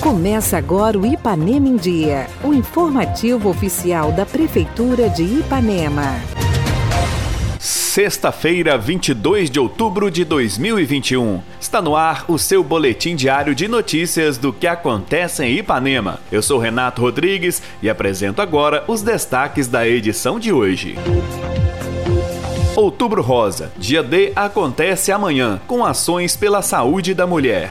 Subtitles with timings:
[0.00, 6.20] Começa agora o Ipanema em Dia, o informativo oficial da Prefeitura de Ipanema.
[7.58, 11.40] Sexta-feira, 22 de outubro de 2021.
[11.60, 16.18] Está no ar o seu boletim diário de notícias do que acontece em Ipanema.
[16.32, 20.96] Eu sou Renato Rodrigues e apresento agora os destaques da edição de hoje.
[22.82, 23.70] Outubro Rosa.
[23.78, 27.70] Dia D acontece amanhã, com ações pela saúde da mulher.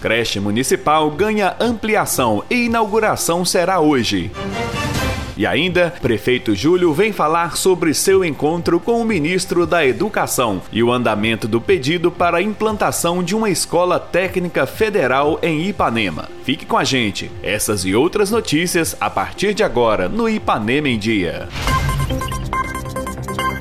[0.00, 4.32] Creche Municipal ganha ampliação e inauguração será hoje.
[5.36, 10.82] E ainda, prefeito Júlio vem falar sobre seu encontro com o ministro da Educação e
[10.82, 16.28] o andamento do pedido para a implantação de uma escola técnica federal em Ipanema.
[16.42, 17.30] Fique com a gente.
[17.44, 21.48] Essas e outras notícias a partir de agora no Ipanema em Dia.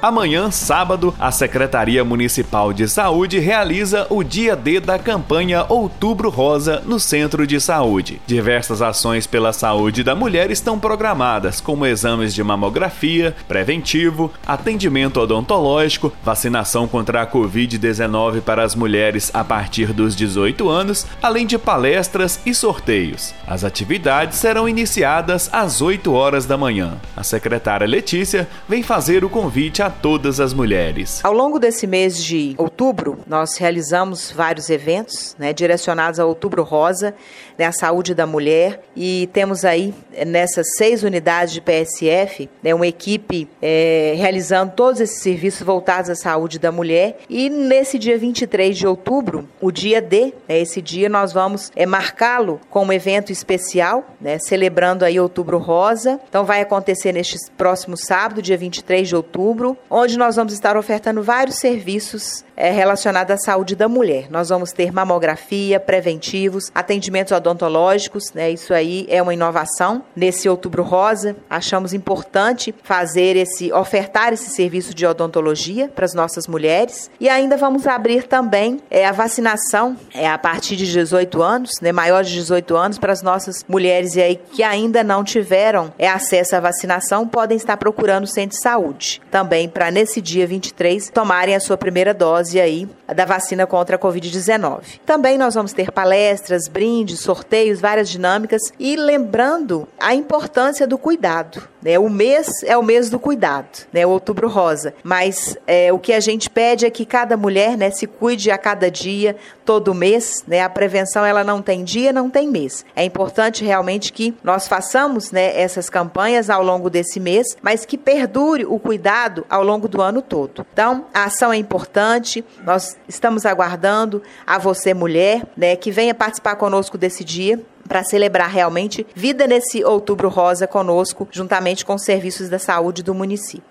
[0.00, 6.80] Amanhã, sábado, a Secretaria Municipal de Saúde realiza o dia D da campanha Outubro Rosa
[6.86, 8.22] no Centro de Saúde.
[8.24, 16.12] Diversas ações pela saúde da mulher estão programadas, como exames de mamografia, preventivo, atendimento odontológico,
[16.22, 22.38] vacinação contra a Covid-19 para as mulheres a partir dos 18 anos, além de palestras
[22.46, 23.34] e sorteios.
[23.44, 26.98] As atividades serão iniciadas às 8 horas da manhã.
[27.16, 31.24] A secretária Letícia vem fazer o convite todas as mulheres.
[31.24, 37.14] Ao longo desse mês de outubro, nós realizamos vários eventos né, direcionados ao Outubro Rosa,
[37.56, 39.94] né, a saúde da mulher, e temos aí
[40.26, 46.14] nessas seis unidades de PSF né, uma equipe é, realizando todos esses serviços voltados à
[46.14, 47.18] saúde da mulher.
[47.28, 51.86] E nesse dia 23 de outubro, o dia D, né, esse dia nós vamos é,
[51.86, 56.20] marcá-lo como evento especial, né, celebrando aí Outubro Rosa.
[56.28, 61.22] Então vai acontecer neste próximo sábado, dia 23 de outubro, onde nós vamos estar ofertando
[61.22, 64.26] vários serviços é, relacionados à saúde da mulher.
[64.28, 68.50] Nós vamos ter mamografia, preventivos, atendimentos odontológicos, né?
[68.50, 70.02] Isso aí é uma inovação.
[70.14, 76.48] Nesse Outubro Rosa, achamos importante fazer esse, ofertar esse serviço de odontologia para as nossas
[76.48, 77.08] mulheres.
[77.20, 81.92] E ainda vamos abrir também é, a vacinação é, a partir de 18 anos, né?
[81.92, 86.08] Maior de 18 anos, para as nossas mulheres e aí que ainda não tiveram é,
[86.08, 89.22] acesso à vacinação, podem estar procurando o centro de saúde.
[89.30, 93.98] Também para nesse dia 23 tomarem a sua primeira dose aí da vacina contra a
[93.98, 95.00] Covid-19.
[95.04, 101.68] Também nós vamos ter palestras, brindes, sorteios, várias dinâmicas e lembrando a importância do cuidado.
[101.82, 101.98] Né?
[101.98, 104.04] O mês é o mês do cuidado, né?
[104.04, 104.94] o outubro rosa.
[105.02, 108.58] Mas é, o que a gente pede é que cada mulher né, se cuide a
[108.58, 110.44] cada dia, todo mês.
[110.46, 110.60] Né?
[110.60, 112.84] A prevenção ela não tem dia, não tem mês.
[112.96, 117.96] É importante realmente que nós façamos né, essas campanhas ao longo desse mês, mas que
[117.96, 120.66] perdure o cuidado ao longo do ano todo.
[120.72, 126.56] Então, a ação é importante, nós estamos aguardando a você, mulher, né, que venha participar
[126.56, 132.48] conosco desse dia para celebrar realmente vida nesse outubro rosa conosco, juntamente com os serviços
[132.48, 133.66] da saúde do município.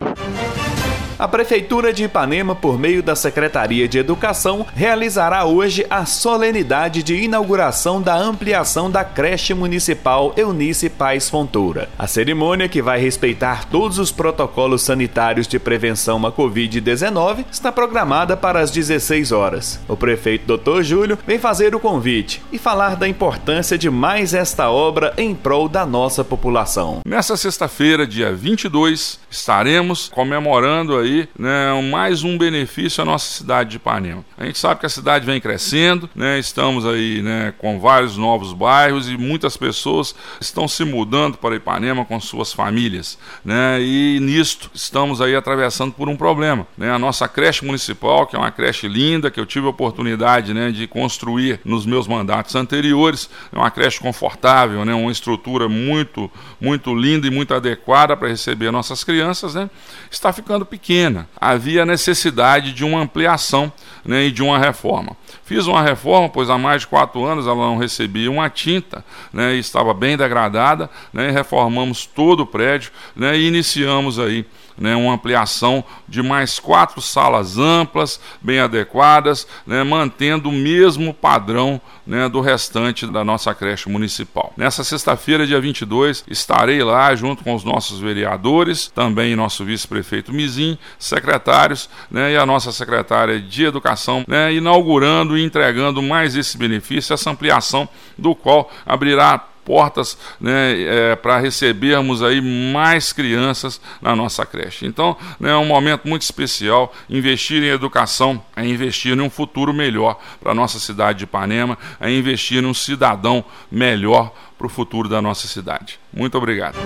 [1.19, 7.15] A Prefeitura de Ipanema, por meio da Secretaria de Educação, realizará hoje a solenidade de
[7.15, 11.89] inauguração da ampliação da creche municipal Eunice Paz Fontoura.
[11.97, 18.37] A cerimônia, que vai respeitar todos os protocolos sanitários de prevenção à Covid-19, está programada
[18.37, 19.79] para as 16 horas.
[19.87, 20.83] O prefeito Dr.
[20.83, 25.67] Júlio vem fazer o convite e falar da importância de mais esta obra em prol
[25.67, 26.99] da nossa população.
[27.03, 31.06] Nessa sexta-feira, dia 22, estaremos comemorando aí
[31.37, 34.23] né, mais um benefício à nossa cidade de Ipanema.
[34.37, 38.53] A gente sabe que a cidade vem crescendo, né, estamos aí né, com vários novos
[38.53, 43.17] bairros e muitas pessoas estão se mudando para Ipanema com suas famílias.
[43.43, 46.65] Né, e nisto estamos aí atravessando por um problema.
[46.77, 50.53] Né, a nossa creche municipal, que é uma creche linda, que eu tive a oportunidade
[50.53, 56.31] né, de construir nos meus mandatos anteriores, é uma creche confortável, né, uma estrutura muito,
[56.61, 59.69] muito linda e muito adequada para receber nossas crianças crianças, né,
[60.09, 60.96] está ficando pequena.
[61.39, 63.71] Havia necessidade de uma ampliação
[64.03, 65.15] né, e de uma reforma.
[65.43, 69.55] Fiz uma reforma, pois há mais de quatro anos ela não recebia uma tinta né,
[69.55, 70.89] e estava bem degradada.
[71.13, 74.45] Né, reformamos todo o prédio né, e iniciamos aí
[74.77, 81.81] né, uma ampliação de mais quatro salas amplas, bem adequadas, né, mantendo o mesmo padrão
[82.05, 84.53] né, do restante da nossa creche municipal.
[84.55, 90.77] Nessa sexta-feira, dia 22, estarei lá junto com os nossos vereadores, também nosso vice-prefeito Mizim,
[90.97, 97.13] secretários né, e a nossa secretária de Educação, né, inaugurando e entregando mais esse benefício,
[97.13, 97.87] essa ampliação,
[98.17, 99.37] do qual abrirá
[99.67, 102.39] portas né, é, para recebermos aí
[102.71, 104.85] mais crianças na nossa creche.
[104.85, 106.93] Então, né, é um momento muito especial.
[107.09, 111.77] Investir em educação é investir em um futuro melhor para a nossa cidade de Ipanema,
[111.99, 115.99] é investir em um cidadão melhor para o futuro da nossa cidade.
[116.13, 116.77] Muito obrigado.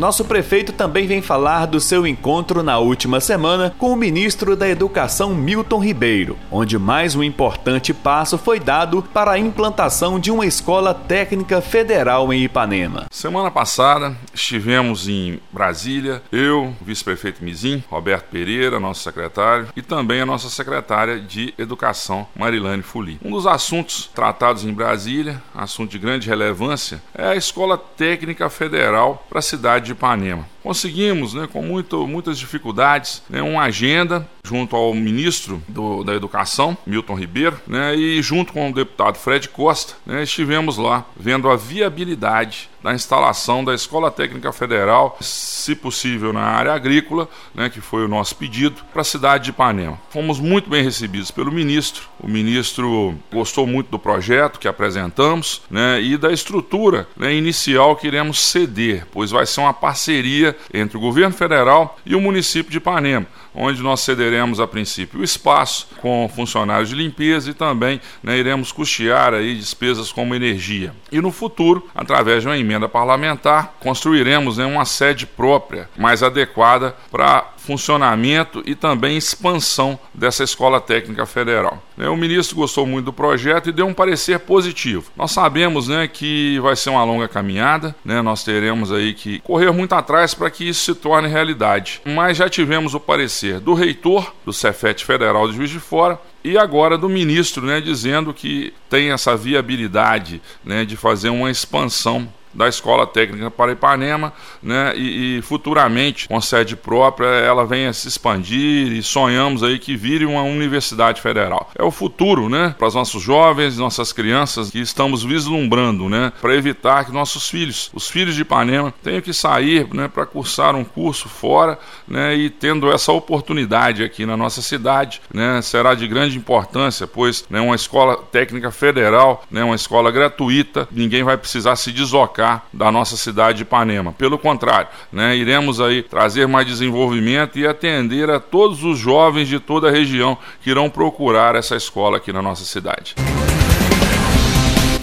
[0.00, 4.66] Nosso prefeito também vem falar do seu encontro na última semana com o ministro da
[4.66, 10.46] Educação Milton Ribeiro, onde mais um importante passo foi dado para a implantação de uma
[10.46, 13.08] escola técnica federal em Ipanema.
[13.10, 20.26] Semana passada estivemos em Brasília, eu, vice-prefeito Mizim, Roberto Pereira, nosso secretário, e também a
[20.26, 23.20] nossa secretária de Educação, Marilane Fuli.
[23.22, 29.26] Um dos assuntos tratados em Brasília, assunto de grande relevância, é a Escola Técnica Federal
[29.28, 30.46] para a cidade de Ipanema.
[30.62, 36.76] Conseguimos, né, com muito, muitas dificuldades, né, uma agenda junto ao ministro do, da Educação,
[36.86, 41.56] Milton Ribeiro, né, e junto com o deputado Fred Costa, né, estivemos lá vendo a
[41.56, 48.04] viabilidade da instalação da Escola Técnica Federal, se possível na área agrícola, né, que foi
[48.04, 49.98] o nosso pedido, para a cidade de Ipanema.
[50.10, 52.08] Fomos muito bem recebidos pelo ministro.
[52.18, 58.06] O ministro gostou muito do projeto que apresentamos né, e da estrutura né, inicial que
[58.06, 62.78] iremos ceder, pois vai ser uma parceria entre o governo federal e o município de
[62.78, 68.38] Ipanema, onde nós cederemos a princípio o espaço com funcionários de limpeza e também né,
[68.38, 70.92] iremos custear aí despesas como energia.
[71.10, 76.94] E no futuro, através de uma emenda parlamentar, construiremos né, uma sede própria, mais adequada
[77.10, 81.80] para funcionamento e também expansão dessa escola técnica federal.
[81.96, 85.12] Né, o ministro gostou muito do projeto e deu um parecer positivo.
[85.16, 89.70] Nós sabemos né, que vai ser uma longa caminhada, né, nós teremos aí que correr
[89.70, 92.02] muito atrás para que isso se torne realidade.
[92.04, 96.58] Mas já tivemos o parecer do reitor do Cefet Federal de Juiz de Fora e
[96.58, 102.68] agora do ministro, né, dizendo que tem essa viabilidade né, de fazer uma expansão da
[102.68, 104.32] Escola Técnica para Ipanema,
[104.62, 109.96] né, e, e, futuramente, com sede própria, ela venha se expandir e sonhamos aí que
[109.96, 111.70] vire uma universidade federal.
[111.78, 116.54] É o futuro, né, para os nossos jovens, nossas crianças que estamos vislumbrando, né, para
[116.54, 120.84] evitar que nossos filhos, os filhos de Ipanema, tenham que sair, né, para cursar um
[120.84, 126.36] curso fora, né, e tendo essa oportunidade aqui na nossa cidade, né, será de grande
[126.36, 131.92] importância, pois, né, uma escola técnica federal, né, uma escola gratuita, ninguém vai precisar se
[131.92, 132.39] deslocar
[132.72, 134.12] da nossa cidade de Ipanema.
[134.12, 139.58] Pelo contrário, né, iremos aí trazer mais desenvolvimento e atender a todos os jovens de
[139.58, 143.14] toda a região que irão procurar essa escola aqui na nossa cidade.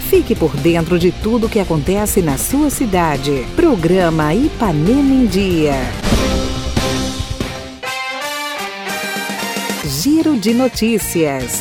[0.08, 3.46] Fique por dentro de tudo o que acontece na sua cidade.
[3.54, 5.74] Programa Ipanema em Dia.
[9.84, 11.60] Giro de Notícias.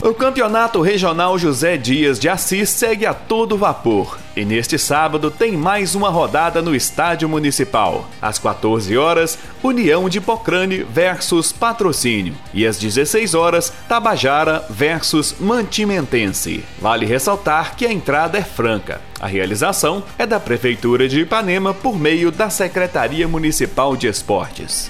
[0.00, 4.16] O Campeonato Regional José Dias de Assis segue a todo vapor.
[4.38, 8.08] E neste sábado tem mais uma rodada no Estádio Municipal.
[8.22, 12.36] Às 14 horas, União de Pocrane versus Patrocínio.
[12.54, 16.64] E às 16 horas, Tabajara versus Mantimentense.
[16.80, 19.00] Vale ressaltar que a entrada é franca.
[19.18, 24.88] A realização é da Prefeitura de Ipanema por meio da Secretaria Municipal de Esportes.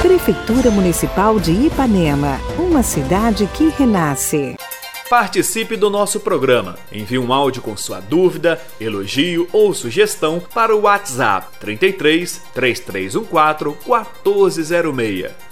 [0.00, 4.56] Prefeitura Municipal de Ipanema, uma cidade que renasce.
[5.14, 6.76] Participe do nosso programa.
[6.90, 15.30] Envie um áudio com sua dúvida, elogio ou sugestão para o WhatsApp 33 3314 1406.